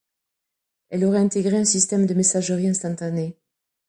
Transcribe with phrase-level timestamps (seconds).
[0.89, 3.37] Elle aurait intégré un système de messagerie instantanée.